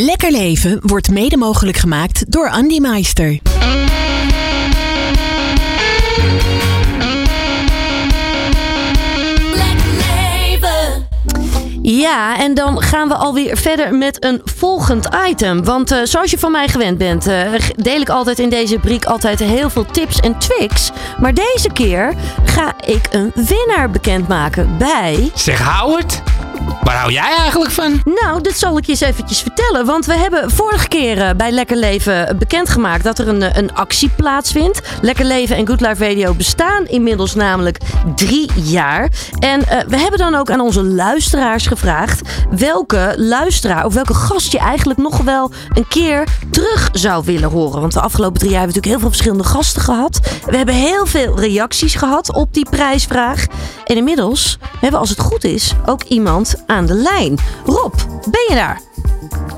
Lekker 0.00 0.30
Leven 0.30 0.78
wordt 0.82 1.10
mede 1.10 1.36
mogelijk 1.36 1.76
gemaakt 1.76 2.32
door 2.32 2.50
Andy 2.50 2.78
Meister. 2.78 3.38
Ja, 11.82 12.38
en 12.38 12.54
dan 12.54 12.82
gaan 12.82 13.08
we 13.08 13.14
alweer 13.14 13.56
verder 13.56 13.94
met 13.94 14.24
een 14.24 14.40
volgend 14.44 15.08
item. 15.28 15.64
Want 15.64 15.90
eh, 15.90 15.98
zoals 16.04 16.30
je 16.30 16.38
van 16.38 16.52
mij 16.52 16.68
gewend 16.68 16.98
bent, 16.98 17.26
eh, 17.26 17.52
deel 17.76 18.00
ik 18.00 18.08
altijd 18.08 18.38
in 18.38 18.48
deze 18.48 18.74
rubriek 18.74 19.04
altijd 19.04 19.38
heel 19.38 19.70
veel 19.70 19.86
tips 19.86 20.20
en 20.20 20.38
tricks. 20.38 20.90
Maar 21.20 21.34
deze 21.34 21.70
keer 21.72 22.14
ga 22.44 22.74
ik 22.86 23.08
een 23.10 23.32
winnaar 23.34 23.90
bekendmaken 23.90 24.76
bij... 24.78 25.30
Zeg 25.34 25.62
Howard, 25.62 26.22
waar 26.82 26.96
hou 26.96 27.12
jij 27.12 27.36
eigenlijk 27.36 27.70
van? 27.70 28.02
Nou, 28.04 28.42
dat 28.42 28.58
zal 28.58 28.78
ik 28.78 28.84
je 28.84 28.90
eens 28.90 29.00
eventjes 29.00 29.40
vertellen. 29.40 29.86
Want 29.86 30.06
we 30.06 30.14
hebben 30.14 30.50
vorige 30.50 30.88
keer 30.88 31.20
eh, 31.20 31.34
bij 31.36 31.50
Lekker 31.50 31.76
Leven 31.76 32.38
bekendgemaakt 32.38 33.04
dat 33.04 33.18
er 33.18 33.28
een, 33.28 33.42
eh, 33.42 33.56
een 33.56 33.74
actie 33.74 34.10
plaatsvindt. 34.16 34.80
Lekker 35.02 35.24
Leven 35.24 35.56
en 35.56 35.66
Good 35.66 35.80
Life 35.80 36.08
Radio 36.08 36.34
bestaan 36.34 36.86
inmiddels 36.86 37.34
namelijk 37.34 37.78
drie 38.14 38.50
jaar. 38.54 39.08
En 39.38 39.68
eh, 39.68 39.78
we 39.88 39.96
hebben 39.96 40.18
dan 40.18 40.34
ook 40.34 40.50
aan 40.50 40.60
onze 40.60 40.84
luisteraars 40.84 41.66
gevraagd 41.66 42.20
welke 42.50 43.14
luisteraar 43.16 43.84
of 43.84 43.94
welke 43.94 44.14
gast 44.14 44.52
je 44.52 44.58
eigenlijk 44.58 44.98
nog 44.98 45.18
wel 45.18 45.50
een 45.74 45.88
keer 45.88 46.26
terug 46.50 46.88
zou 46.92 47.24
willen 47.24 47.50
horen. 47.50 47.80
Want 47.80 47.92
de 47.92 48.00
afgelopen 48.00 48.38
drie 48.38 48.50
jaar 48.50 48.60
hebben 48.60 48.82
we 48.82 48.88
natuurlijk 48.88 49.02
heel 49.02 49.10
veel 49.10 49.10
verschillende 49.10 49.58
gasten 49.58 49.82
gehad. 49.82 50.20
We 50.46 50.56
hebben 50.56 50.74
heel 50.74 51.06
veel 51.06 51.40
reacties 51.40 51.94
gehad 51.94 52.32
op 52.34 52.54
die 52.54 52.66
prijsvraag. 52.70 53.46
En 53.84 53.96
inmiddels 53.96 54.58
hebben 54.72 54.90
we, 54.90 54.96
als 54.96 55.08
het 55.08 55.20
goed 55.20 55.44
is, 55.44 55.74
ook 55.86 56.02
iemand 56.02 56.47
aan 56.66 56.86
de 56.86 56.94
lijn. 56.94 57.38
Rob, 57.66 57.94
ben 58.30 58.44
je 58.48 58.54
daar? 58.54 58.80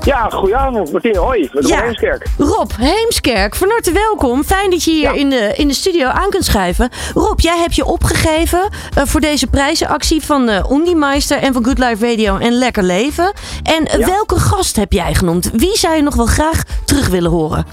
Ja, 0.03 0.29
goedenavond 0.29 0.91
Martine, 0.91 1.17
hoi, 1.17 1.49
met 1.53 1.65
Rob 1.65 1.79
Heemskerk. 1.81 2.27
Rob 2.37 2.71
Heemskerk, 2.77 3.55
van 3.55 3.69
harte 3.69 3.91
welkom. 3.91 4.43
Fijn 4.43 4.69
dat 4.69 4.83
je 4.83 4.91
hier 4.91 5.01
Ja. 5.01 5.11
in, 5.11 5.29
de, 5.29 5.53
in 5.55 5.67
de 5.67 5.73
studio 5.73 6.07
aan 6.07 6.29
kunt 6.29 6.45
schrijven. 6.45 6.89
Rob, 7.13 7.39
jij 7.39 7.57
hebt 7.57 7.75
je 7.75 7.85
opgegeven 7.85 8.69
eh, 8.95 9.03
voor 9.05 9.19
deze 9.21 9.47
prijzenactie 9.47 10.21
van 10.21 10.49
eh 10.49 10.69
Ondimeister 10.71 11.37
en 11.37 11.53
van 11.53 11.65
Good 11.65 11.77
Life 11.77 12.09
Radio 12.09 12.37
en 12.37 12.51
Lekker 12.53 12.83
Leven. 12.83 13.33
En 13.63 13.85
eh, 13.85 13.99
Ja. 13.99 14.05
welke 14.05 14.39
gast 14.39 14.75
heb 14.75 14.91
jij 14.93 15.13
genoemd? 15.13 15.49
Wie 15.53 15.77
zou 15.77 15.95
je 15.95 16.01
nog 16.01 16.15
wel 16.15 16.25
graag 16.25 16.63
terug 16.85 17.07
willen 17.07 17.31
horen? 17.31 17.65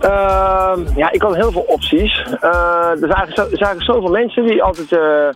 Ehm, 0.00 0.80
ja, 0.96 1.10
ik 1.10 1.22
had 1.22 1.34
heel 1.34 1.52
veel 1.52 1.64
opties. 1.66 2.22
Eh, 2.40 2.90
er 2.90 2.98
zijn 2.98 3.12
eigenlijk, 3.12 3.34
zo, 3.34 3.42
er 3.42 3.48
zijn 3.56 3.64
eigenlijk 3.64 3.82
zoveel 3.82 4.10
mensen 4.10 4.46
die 4.46 4.62
altijd, 4.62 4.92
eh, 4.92 5.28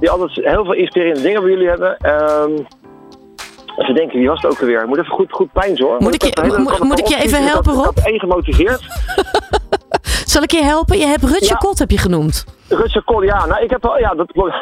die 0.00 0.10
altijd 0.10 0.34
heel 0.34 0.64
veel 0.64 0.74
inspirerende 0.74 1.22
dingen 1.22 1.40
bij 1.42 1.50
jullie 1.50 1.68
hebben. 1.68 1.96
Ehm 1.96 2.50
ze 3.76 3.92
denken, 3.92 4.18
wie 4.18 4.28
was 4.28 4.42
het 4.42 4.50
ook 4.52 4.60
alweer? 4.60 4.80
Ik 4.82 4.86
moet 4.86 4.98
even 4.98 5.12
goed, 5.12 5.32
goed 5.32 5.52
pijn 5.52 5.78
hoor. 5.82 5.96
Moet 5.98 6.14
ik 6.14 6.22
je- 6.22 6.42
mo- 6.58 6.84
moet 6.86 6.98
ik 6.98 7.06
je 7.06 7.16
even 7.22 7.44
helpen, 7.46 7.72
Rob? 7.72 7.98
Ik 7.98 8.04
één 8.04 8.18
gemotiveerd. 8.20 8.80
Zal 10.32 10.42
ik 10.42 10.50
je 10.50 10.62
helpen? 10.62 10.98
Je 10.98 11.06
hebt 11.06 11.24
Rutje 11.24 11.46
Ja. 11.46 11.54
Kot 11.54 11.78
heb 11.78 11.90
je 11.90 11.98
genoemd. 11.98 12.44
Rutger 12.68 13.02
Kool, 13.04 13.22
ja, 13.22 13.46
nou 13.46 13.62
ik 13.62 13.70
heb 13.70 13.82
wel, 13.82 13.98
ja, 13.98 14.14
dat. 14.14 14.28
Ik 14.28 14.34
moet 14.34 14.52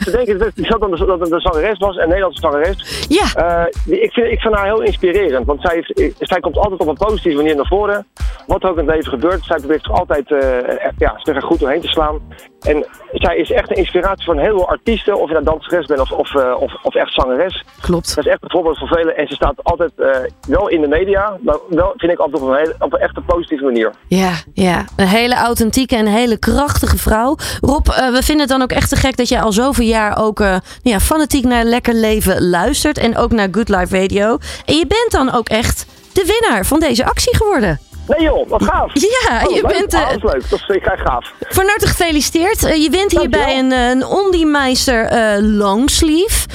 even 0.00 0.12
denken 0.12 0.38
dat 0.38 0.48
ik 0.54 0.66
zat 0.66 0.80
dat 0.80 0.90
het 1.20 1.32
een 1.32 1.40
zangeres 1.40 1.78
was, 1.78 1.96
een 1.96 2.08
Nederlandse 2.08 2.40
zangeres. 2.40 3.06
Ja, 3.08 3.24
Eh, 3.34 3.64
die- 3.84 4.00
ik, 4.00 4.12
vind, 4.12 4.26
ik 4.26 4.40
vind 4.40 4.54
haar 4.54 4.64
heel 4.64 4.82
inspirerend, 4.82 5.46
want 5.46 5.60
zij, 5.62 5.74
heeft, 5.94 6.14
zij 6.18 6.40
komt 6.40 6.56
altijd 6.56 6.80
op 6.80 6.86
een 6.88 6.94
positieve 7.06 7.36
manier 7.36 7.56
naar 7.56 7.66
voren. 7.66 8.06
Wat 8.46 8.62
er 8.62 8.68
ook 8.70 8.78
in 8.78 8.86
het 8.86 8.94
leven 8.94 9.10
gebeurt, 9.10 9.44
zij 9.44 9.56
probeert 9.56 9.82
zich 9.84 9.98
altijd 9.98 10.30
eh, 10.30 10.84
echt, 10.84 10.94
ja, 10.98 11.14
zich 11.22 11.36
er 11.36 11.42
goed 11.42 11.58
doorheen 11.58 11.80
te 11.80 11.88
slaan. 11.88 12.18
En 12.60 12.86
zij 13.12 13.36
is 13.36 13.50
echt 13.50 13.70
een 13.70 13.76
inspiratie 13.76 14.24
voor 14.24 14.34
een 14.34 14.40
heleboel 14.40 14.68
artiesten, 14.68 15.20
of 15.20 15.26
je 15.26 15.32
nou 15.32 15.44
danseres 15.44 15.86
bent 15.86 16.00
of, 16.00 16.12
of, 16.12 16.34
eh, 16.34 16.56
of, 16.60 16.74
of 16.82 16.94
echt 16.94 17.12
zangeres. 17.12 17.64
klopt. 17.80 18.14
Dat 18.14 18.26
is 18.26 18.32
echt 18.32 18.42
een 18.42 18.50
voorbeeld 18.50 18.78
voor 18.78 18.88
velen 18.88 19.16
en 19.16 19.28
ze 19.28 19.34
staat 19.34 19.64
altijd 19.64 19.92
eh, 19.96 20.10
wel 20.48 20.68
in 20.68 20.80
de 20.80 20.88
media, 20.88 21.36
maar 21.40 21.56
wel 21.68 21.92
vind 21.96 22.12
ik 22.12 22.18
altijd 22.18 22.42
op 22.42 22.48
een, 22.48 22.56
hele, 22.56 22.74
op 22.78 22.92
een 22.92 22.98
echt 22.98 23.16
een 23.16 23.24
positieve 23.24 23.64
manier. 23.64 23.92
Ja, 24.08 24.32
ja, 24.52 24.84
een 24.96 25.06
hele 25.06 25.34
authentieke 25.34 25.96
en 25.96 26.06
hele 26.06 26.38
krachtige 26.38 26.98
vrouw. 26.98 27.36
Rob, 27.60 27.88
eh, 27.88 28.10
we 28.10 28.22
vinden 28.22 28.38
het 28.38 28.48
dan 28.48 28.62
ook 28.62 28.72
echt 28.72 28.88
te 28.88 28.96
gek 28.96 29.16
dat 29.16 29.28
jij 29.28 29.40
al 29.40 29.52
zoveel 29.52 29.86
jaar 29.86 30.18
ook 30.18 30.40
eh, 30.40 30.56
ja, 30.82 31.00
fanatiek 31.00 31.44
naar 31.44 31.64
Lekker 31.64 31.94
Leven 31.94 32.48
luistert. 32.48 32.98
En 32.98 33.16
ook 33.16 33.30
naar 33.30 33.48
Good 33.50 33.68
Life 33.68 34.00
Radio. 34.00 34.38
En 34.64 34.74
je 34.76 34.86
bent 34.86 35.10
dan 35.10 35.32
ook 35.32 35.48
echt 35.48 35.86
de 36.12 36.40
winnaar 36.40 36.66
van 36.66 36.80
deze 36.80 37.04
actie 37.04 37.36
geworden. 37.36 37.80
Nee 38.06 38.22
joh, 38.22 38.48
wat 38.48 38.62
gaaf! 38.64 38.90
Ja, 38.94 39.42
Oh, 39.46 39.54
je 39.54 39.62
leuk. 39.62 39.78
bent 39.78 39.94
Ah, 39.94 40.08
dat 40.08 40.16
is 40.16 40.22
leuk, 40.22 40.50
dat 40.50 40.58
is 40.68 40.78
krijg 40.82 41.00
gaaf. 41.00 41.32
van 41.48 41.66
harte 41.66 41.86
gefeliciteerd. 41.86 42.64
Eh, 42.64 42.82
je 42.82 42.90
wint 42.90 43.10
hierbij 43.10 43.58
een, 43.58 43.72
eh, 43.72 43.88
een 43.88 44.06
Ondimeister 44.06 45.04
eh 45.04 45.36
longsleeve. 45.40 46.48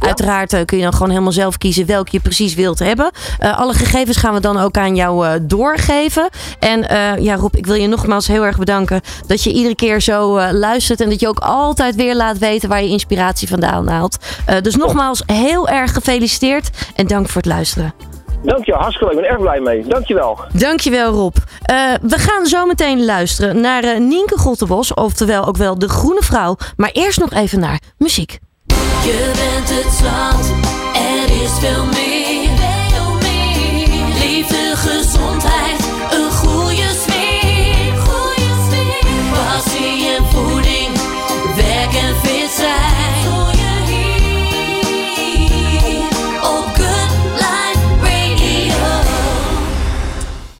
Uiteraard 0.00 0.64
kun 0.64 0.76
je 0.76 0.82
dan 0.82 0.92
gewoon 0.92 1.08
helemaal 1.10 1.32
zelf 1.32 1.58
kiezen 1.58 1.86
welke 1.86 2.10
je 2.12 2.20
precies 2.20 2.54
wilt 2.54 2.78
hebben. 2.78 3.10
Alle 3.38 3.72
gegevens 3.72 4.16
gaan 4.16 4.34
we 4.34 4.40
dan 4.40 4.58
ook 4.58 4.76
aan 4.76 4.96
jou 4.96 5.38
doorgeven. 5.46 6.28
En 6.58 6.80
ja, 7.22 7.34
Rob, 7.36 7.54
ik 7.56 7.66
wil 7.66 7.74
je 7.74 7.86
nogmaals 7.86 8.26
heel 8.26 8.44
erg 8.44 8.58
bedanken 8.58 9.00
dat 9.26 9.42
je 9.42 9.52
iedere 9.52 9.74
keer 9.74 10.00
zo 10.00 10.40
luistert. 10.52 11.00
En 11.00 11.10
dat 11.10 11.20
je 11.20 11.28
ook 11.28 11.38
altijd 11.38 11.94
weer 11.94 12.14
laat 12.14 12.38
weten 12.38 12.68
waar 12.68 12.82
je 12.82 12.88
inspiratie 12.88 13.48
vandaan 13.48 13.88
haalt. 13.88 14.16
Dus 14.62 14.76
nogmaals 14.76 15.22
heel 15.26 15.68
erg 15.68 15.92
gefeliciteerd 15.92 16.70
en 16.94 17.06
dank 17.06 17.28
voor 17.28 17.42
het 17.42 17.50
luisteren. 17.50 17.94
Dank 18.46 18.64
je, 18.64 18.72
hartstikke 18.72 19.04
leuk, 19.04 19.14
ik 19.14 19.20
ben 19.20 19.30
erg 19.30 19.40
blij 19.40 19.60
mee. 19.60 19.84
Dankjewel. 19.86 20.38
Dankjewel 20.52 21.12
Rob. 21.12 21.36
Eh, 21.62 21.76
we 22.02 22.18
gaan 22.18 22.46
zo 22.46 22.66
meteen 22.66 23.04
luisteren 23.04 23.60
naar 23.60 23.84
eh, 23.84 23.98
Nienke 23.98 24.38
Gottebos, 24.38 24.94
oftewel 24.94 25.46
ook 25.46 25.56
wel 25.56 25.78
de 25.78 25.88
Groene 25.88 26.22
Vrouw. 26.22 26.56
Maar 26.76 26.90
eerst 26.92 27.18
nog 27.18 27.32
even 27.32 27.60
naar 27.60 27.80
muziek. 27.98 28.38
Je 29.04 29.30
bent 29.34 29.84
het 29.84 29.92
zand, 29.92 30.52
er 30.94 31.42
is 31.42 31.58
veel 31.58 31.84
meer. 31.84 32.35